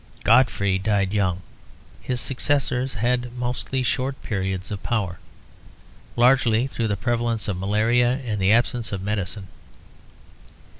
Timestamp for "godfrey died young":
0.23-1.43